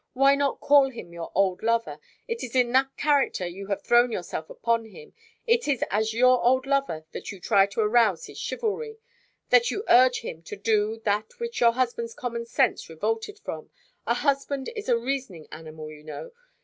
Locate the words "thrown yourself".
3.83-4.49